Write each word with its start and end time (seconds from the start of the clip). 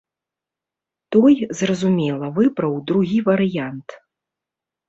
Той, 1.15 1.33
зразумела, 1.59 2.31
выбраў 2.39 2.73
другі 2.93 3.19
варыянт. 3.29 3.87